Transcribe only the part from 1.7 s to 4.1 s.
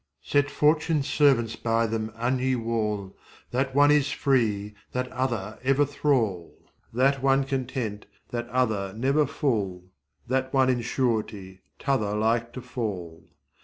them an ye wull,26 That one is